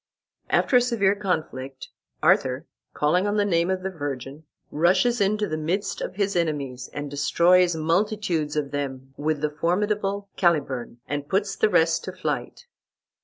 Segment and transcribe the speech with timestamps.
[0.49, 1.89] After a severe conflict,
[2.23, 6.89] Arthur, calling on the name of the Virgin, rushes into the midst of his enemies,
[6.91, 12.65] and destroys multitudes of them with the formidable Caliburn, and puts the rest to flight.